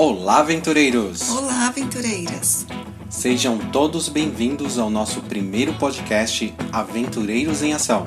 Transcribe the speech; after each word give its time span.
Olá, 0.00 0.38
aventureiros! 0.38 1.28
Olá, 1.28 1.66
aventureiras! 1.66 2.64
Sejam 3.10 3.58
todos 3.58 4.08
bem-vindos 4.08 4.78
ao 4.78 4.88
nosso 4.88 5.20
primeiro 5.22 5.74
podcast 5.74 6.54
Aventureiros 6.70 7.64
em 7.64 7.72
Ação. 7.72 8.04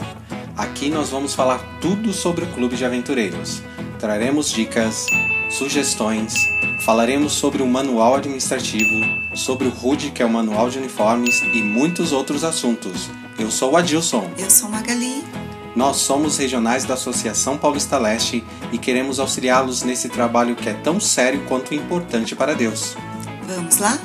Aqui 0.56 0.90
nós 0.90 1.10
vamos 1.10 1.36
falar 1.36 1.60
tudo 1.82 2.14
sobre 2.14 2.46
o 2.46 2.48
Clube 2.54 2.78
de 2.78 2.86
Aventureiros. 2.86 3.62
Traremos 4.00 4.50
dicas, 4.50 5.06
sugestões, 5.50 6.34
falaremos 6.86 7.34
sobre 7.34 7.62
o 7.62 7.68
manual 7.68 8.16
administrativo, 8.16 8.96
sobre 9.36 9.68
o 9.68 9.72
RUD, 9.72 10.12
que 10.12 10.24
é 10.24 10.26
o 10.26 10.30
manual 10.30 10.70
de 10.70 10.78
uniformes, 10.78 11.42
e 11.42 11.62
muitos 11.62 12.14
outros 12.14 12.46
assuntos. 12.46 13.10
Eu 13.38 13.52
sou 13.52 13.74
o 13.74 13.76
Adilson. 13.76 14.32
Eu 14.38 14.50
sou 14.50 14.70
Magali. 14.70 15.26
Nós 15.76 15.98
somos 15.98 16.38
regionais 16.38 16.84
da 16.84 16.96
Associação 16.96 17.58
Paulista 17.58 17.98
Leste 17.98 18.44
e 18.72 18.78
queremos 18.78 19.20
auxiliá-los 19.20 19.84
nesse 19.84 20.10
trabalho 20.10 20.56
que 20.56 20.68
é 20.68 20.74
tão 20.74 21.00
sério 21.00 21.46
quanto 21.48 21.74
importante 21.74 22.36
para 22.36 22.54
Deus. 22.54 22.96
Vamos 23.48 23.78
lá? 23.78 23.98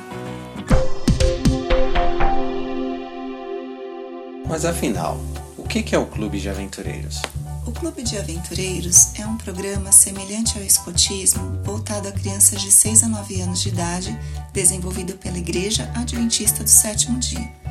Mas 4.48 4.65
afinal, 4.65 5.20
o 5.59 5.65
que 5.65 5.95
é 5.95 5.98
o 5.98 6.06
Clube 6.06 6.41
de 6.41 6.48
Aventureiros? 6.48 7.20
O 7.67 7.73
Clube 7.73 8.05
de 8.05 8.17
Aventureiros 8.17 9.12
é 9.19 9.27
um 9.27 9.37
programa 9.37 9.91
semelhante 9.91 10.56
ao 10.56 10.64
escotismo 10.64 11.61
voltado 11.64 12.06
a 12.06 12.12
crianças 12.12 12.62
de 12.62 12.70
6 12.70 13.03
a 13.03 13.09
9 13.09 13.41
anos 13.41 13.61
de 13.61 13.70
idade, 13.70 14.17
desenvolvido 14.53 15.14
pela 15.14 15.37
Igreja 15.37 15.91
Adventista 15.97 16.62
do 16.62 16.70
Sétimo 16.70 17.19
Dia. 17.19 17.66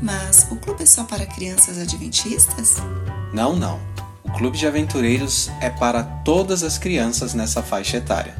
Mas 0.00 0.46
o 0.50 0.56
clube 0.56 0.82
é 0.82 0.86
só 0.86 1.04
para 1.04 1.26
crianças 1.26 1.78
adventistas? 1.78 2.76
Não, 3.32 3.56
não. 3.56 3.80
O 4.22 4.30
Clube 4.32 4.58
de 4.58 4.66
Aventureiros 4.66 5.50
é 5.60 5.70
para 5.70 6.02
todas 6.02 6.62
as 6.62 6.78
crianças 6.78 7.34
nessa 7.34 7.62
faixa 7.62 7.96
etária. 7.96 8.36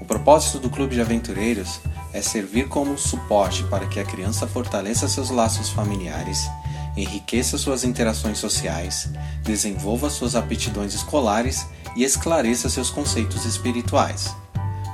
O 0.00 0.04
propósito 0.04 0.58
do 0.58 0.70
Clube 0.70 0.94
de 0.94 1.00
Aventureiros 1.00 1.80
é 2.12 2.22
servir 2.22 2.68
como 2.68 2.96
suporte 2.96 3.62
para 3.64 3.86
que 3.86 4.00
a 4.00 4.04
criança 4.04 4.46
fortaleça 4.46 5.06
seus 5.06 5.30
laços 5.30 5.68
familiares, 5.68 6.48
enriqueça 6.96 7.58
suas 7.58 7.84
interações 7.84 8.38
sociais, 8.38 9.10
desenvolva 9.42 10.08
suas 10.08 10.34
aptidões 10.34 10.94
escolares 10.94 11.66
e 11.94 12.02
esclareça 12.02 12.70
seus 12.70 12.90
conceitos 12.90 13.44
espirituais. 13.44 14.34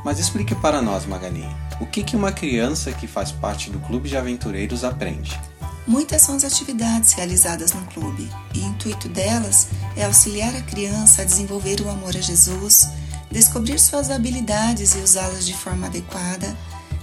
Mas 0.05 0.19
explique 0.19 0.55
para 0.57 0.83
nós, 0.83 1.07
Magali, 1.07 1.49
o 1.81 1.87
que, 1.87 2.17
uma 2.17 2.33
criança 2.33 2.93
que 2.93 3.07
faz 3.07 3.31
parte 3.31 3.71
do 3.71 3.79
Clube 3.79 4.09
de 4.09 4.17
Aventureiros 4.17 4.83
aprende? 4.83 5.39
Muitas 5.87 6.23
são 6.23 6.37
as 6.37 6.45
atividades 6.45 7.13
realizadas 7.13 7.73
no 7.73 7.85
clube 7.87 8.31
e 8.55 8.61
o 8.61 8.67
intuito 8.67 9.09
delas 9.09 9.69
é 9.97 10.05
auxiliar 10.05 10.55
a 10.55 10.63
criança 10.63 11.23
a 11.23 11.25
desenvolver 11.25 11.81
o 11.81 11.91
amor 11.91 12.17
a 12.17 12.21
Jesus, 12.21 12.89
descobrir 13.31 13.81
suas 13.81 14.09
habilidades 14.09 14.95
e 14.95 14.99
usá-las 14.99 15.45
de 15.45 15.55
forma 15.55 15.89
adequada, 15.89 16.57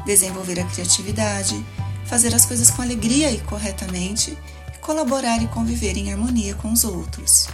desenvolver 0.06 0.62
a 0.62 0.64
criatividade, 0.64 1.62
fazer 2.06 2.34
as 2.34 2.46
coisas 2.46 2.72
com 2.72 2.82
alegria 2.82 3.30
e 3.32 3.40
corretamente 3.42 4.38
e 4.74 4.78
colaborar 4.78 5.44
e 5.44 5.48
conviver 5.48 5.98
em 5.98 6.14
harmonia 6.14 6.56
com 6.56 6.72
os 6.72 6.86
outros. 6.86 7.48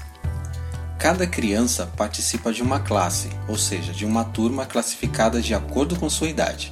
Cada 0.99 1.25
criança 1.25 1.87
participa 1.97 2.53
de 2.53 2.61
uma 2.61 2.79
classe, 2.79 3.29
ou 3.47 3.57
seja, 3.57 3.91
de 3.91 4.05
uma 4.05 4.23
turma 4.23 4.65
classificada 4.65 5.41
de 5.41 5.53
acordo 5.53 5.95
com 5.99 6.09
sua 6.09 6.29
idade, 6.29 6.71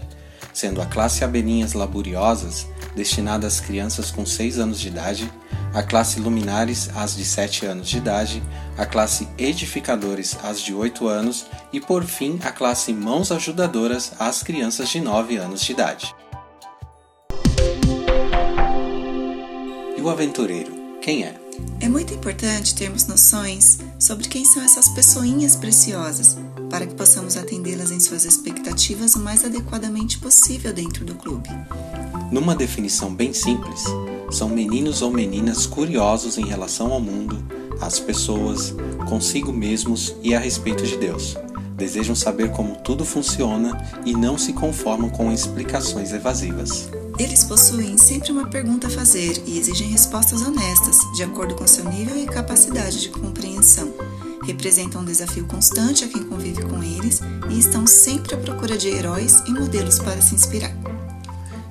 sendo 0.53 0.81
a 0.81 0.85
classe 0.85 1.23
Abelhinhas 1.23 1.73
Laboriosas 1.73 2.67
destinada 2.95 3.47
às 3.47 3.59
crianças 3.59 4.11
com 4.11 4.25
6 4.25 4.59
anos 4.59 4.79
de 4.79 4.87
idade, 4.87 5.31
a 5.73 5.81
classe 5.81 6.19
Luminares 6.19 6.89
às 6.95 7.15
de 7.15 7.25
7 7.25 7.65
anos 7.65 7.89
de 7.89 7.97
idade, 7.97 8.43
a 8.77 8.85
classe 8.85 9.27
Edificadores 9.37 10.37
às 10.43 10.61
de 10.61 10.73
8 10.73 11.07
anos 11.07 11.47
e, 11.71 11.79
por 11.79 12.03
fim, 12.03 12.39
a 12.43 12.51
classe 12.51 12.93
Mãos 12.93 13.31
Ajudadoras 13.31 14.13
às 14.19 14.43
crianças 14.43 14.89
de 14.89 15.01
9 15.01 15.37
anos 15.37 15.61
de 15.61 15.71
idade. 15.71 16.15
E 19.97 20.01
o 20.01 20.09
aventureiro, 20.09 20.71
quem 21.01 21.23
é? 21.23 21.43
É 21.79 21.89
muito 21.89 22.13
importante 22.13 22.75
termos 22.75 23.07
noções 23.07 23.79
sobre 23.99 24.27
quem 24.27 24.45
são 24.45 24.63
essas 24.63 24.87
pessoinhas 24.89 25.55
preciosas, 25.55 26.37
para 26.69 26.85
que 26.87 26.95
possamos 26.95 27.35
atendê-las 27.35 27.91
em 27.91 27.99
suas 27.99 28.25
expectativas 28.25 29.15
o 29.15 29.19
mais 29.19 29.43
adequadamente 29.43 30.17
possível 30.19 30.73
dentro 30.73 31.05
do 31.05 31.15
clube. 31.15 31.49
Numa 32.31 32.55
definição 32.55 33.13
bem 33.13 33.33
simples, 33.33 33.83
são 34.31 34.49
meninos 34.49 35.01
ou 35.01 35.11
meninas 35.11 35.65
curiosos 35.65 36.37
em 36.37 36.45
relação 36.45 36.91
ao 36.91 36.99
mundo, 36.99 37.37
às 37.79 37.99
pessoas, 37.99 38.73
consigo 39.07 39.53
mesmos 39.53 40.15
e 40.23 40.33
a 40.33 40.39
respeito 40.39 40.83
de 40.83 40.97
Deus. 40.97 41.37
Desejam 41.75 42.15
saber 42.15 42.51
como 42.51 42.75
tudo 42.77 43.03
funciona 43.03 43.77
e 44.05 44.13
não 44.13 44.37
se 44.37 44.53
conformam 44.53 45.09
com 45.09 45.31
explicações 45.31 46.13
evasivas. 46.13 46.89
Eles 47.19 47.43
possuem 47.43 47.95
sempre 47.97 48.31
uma 48.31 48.47
pergunta 48.47 48.87
a 48.87 48.89
fazer 48.89 49.43
e 49.45 49.59
exigem 49.59 49.87
respostas 49.87 50.41
honestas, 50.41 50.97
de 51.15 51.23
acordo 51.23 51.53
com 51.53 51.67
seu 51.67 51.87
nível 51.89 52.17
e 52.17 52.25
capacidade 52.25 53.01
de 53.01 53.09
compreensão. 53.09 53.93
Representam 54.43 55.01
um 55.01 55.05
desafio 55.05 55.45
constante 55.45 56.03
a 56.03 56.07
quem 56.07 56.23
convive 56.23 56.63
com 56.63 56.81
eles 56.81 57.21
e 57.49 57.59
estão 57.59 57.85
sempre 57.85 58.33
à 58.33 58.37
procura 58.37 58.77
de 58.77 58.87
heróis 58.87 59.43
e 59.47 59.51
modelos 59.51 59.99
para 59.99 60.21
se 60.21 60.33
inspirar. 60.33 60.75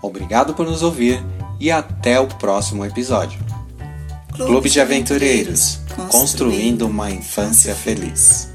Obrigado 0.01 0.53
por 0.53 0.65
nos 0.65 0.83
ouvir 0.83 1.23
e 1.57 1.71
até 1.71 2.19
o 2.19 2.27
próximo 2.27 2.83
episódio. 2.83 3.39
Clube, 4.33 4.51
Clube 4.51 4.69
de 4.69 4.81
Aventureiros 4.81 5.79
construindo 6.11 6.85
uma 6.85 7.09
infância 7.09 7.73
feliz. 7.73 8.48